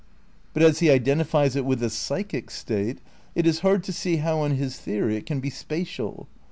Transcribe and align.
But 0.55 0.63
as 0.63 0.79
he 0.79 0.89
identifies 0.89 1.55
it 1.55 1.63
with 1.63 1.79
the 1.79 1.89
psychic 1.91 2.49
state 2.49 2.97
it 3.35 3.45
is 3.45 3.59
hard 3.59 3.83
to 3.83 3.93
see 3.93 4.15
how, 4.15 4.39
on 4.39 4.55
his 4.55 4.79
theory, 4.79 5.15
it 5.15 5.27
can 5.27 5.39
be 5.39 5.51
spatial. 5.51 6.27